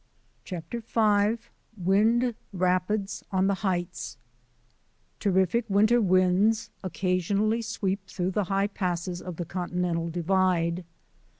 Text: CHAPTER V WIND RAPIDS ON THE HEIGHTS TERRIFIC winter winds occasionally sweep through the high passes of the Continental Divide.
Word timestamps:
CHAPTER 0.45 0.79
V 0.79 1.37
WIND 1.77 2.33
RAPIDS 2.53 3.23
ON 3.31 3.45
THE 3.45 3.53
HEIGHTS 3.61 4.17
TERRIFIC 5.19 5.65
winter 5.69 6.01
winds 6.01 6.71
occasionally 6.83 7.61
sweep 7.61 8.07
through 8.07 8.31
the 8.31 8.45
high 8.45 8.65
passes 8.65 9.21
of 9.21 9.35
the 9.35 9.45
Continental 9.45 10.09
Divide. 10.09 10.85